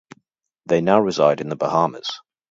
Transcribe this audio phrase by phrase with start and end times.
[0.65, 2.21] They now reside in The Bahamas.